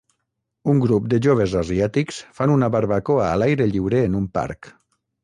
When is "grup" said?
0.85-1.09